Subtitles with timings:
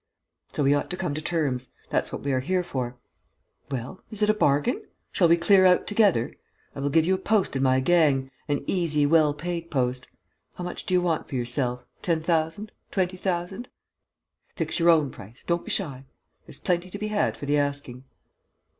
[0.53, 2.97] So we ought to come to terms: that's what we are here for.
[3.69, 4.01] Well?
[4.09, 4.83] Is it a bargain?
[5.11, 6.33] Shall we clear out together.
[6.75, 10.07] I will give you a post in my gang, an easy, well paid post.
[10.55, 11.85] How much do you want for yourself?
[12.01, 12.71] Ten thousand?
[12.89, 13.67] Twenty thousand?
[14.55, 16.03] Fix your own price; don't be shy.
[16.47, 18.05] There's plenty to be had for the asking."